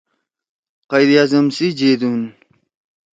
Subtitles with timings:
[0.89, 2.19] قائداعظم سی جیدُون